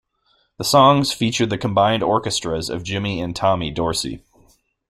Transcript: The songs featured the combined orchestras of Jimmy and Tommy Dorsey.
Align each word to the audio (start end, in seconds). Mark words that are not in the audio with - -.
The 0.57 0.63
songs 0.63 1.13
featured 1.13 1.51
the 1.51 1.59
combined 1.59 2.01
orchestras 2.01 2.71
of 2.71 2.81
Jimmy 2.81 3.21
and 3.21 3.35
Tommy 3.35 3.69
Dorsey. 3.69 4.23